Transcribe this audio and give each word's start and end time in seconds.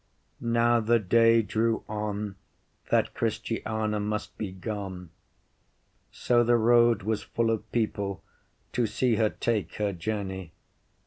Now 0.39 0.79
the 0.79 0.97
day 0.97 1.43
drew 1.43 1.83
on 1.87 2.35
that 2.89 3.13
Christiana 3.13 3.99
must 3.99 4.35
be 4.35 4.51
gone. 4.51 5.11
So 6.11 6.43
the 6.43 6.57
road 6.57 7.03
was 7.03 7.21
full 7.21 7.51
of 7.51 7.71
people 7.71 8.23
to 8.73 8.87
see 8.87 9.17
her 9.17 9.29
take 9.29 9.75
her 9.75 9.93
journey. 9.93 10.53